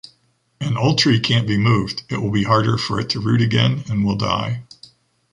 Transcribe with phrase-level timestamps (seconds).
[0.59, 3.83] An old tree can’t be moved, it will be harder for it to root again
[3.87, 4.63] and will die.